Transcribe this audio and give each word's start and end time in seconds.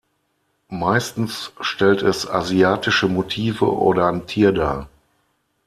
Meistens 0.69 1.53
stellt 1.59 2.01
es 2.01 2.27
asiatische 2.27 3.07
Motive 3.07 3.71
oder 3.77 4.07
ein 4.07 4.25
Tier 4.25 4.51
dar. 4.51 4.89